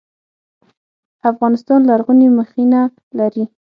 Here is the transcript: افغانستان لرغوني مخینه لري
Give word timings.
افغانستان 1.31 1.79
لرغوني 1.89 2.27
مخینه 2.39 2.81
لري 3.17 3.43